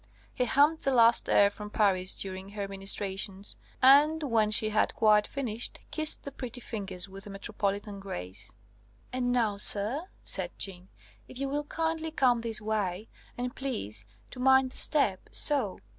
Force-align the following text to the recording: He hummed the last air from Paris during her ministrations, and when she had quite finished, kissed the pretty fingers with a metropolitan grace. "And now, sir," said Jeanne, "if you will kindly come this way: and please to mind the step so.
He 0.33 0.45
hummed 0.45 0.79
the 0.79 0.91
last 0.95 1.29
air 1.29 1.51
from 1.51 1.69
Paris 1.69 2.19
during 2.19 2.49
her 2.53 2.67
ministrations, 2.67 3.55
and 3.83 4.23
when 4.23 4.49
she 4.49 4.69
had 4.69 4.95
quite 4.95 5.27
finished, 5.27 5.79
kissed 5.91 6.23
the 6.23 6.31
pretty 6.31 6.59
fingers 6.59 7.07
with 7.07 7.27
a 7.27 7.29
metropolitan 7.29 7.99
grace. 7.99 8.51
"And 9.13 9.31
now, 9.31 9.57
sir," 9.57 10.05
said 10.23 10.57
Jeanne, 10.57 10.89
"if 11.27 11.39
you 11.39 11.47
will 11.49 11.65
kindly 11.65 12.09
come 12.09 12.41
this 12.41 12.59
way: 12.59 13.09
and 13.37 13.55
please 13.55 14.05
to 14.31 14.39
mind 14.39 14.71
the 14.71 14.77
step 14.77 15.29
so. 15.31 15.77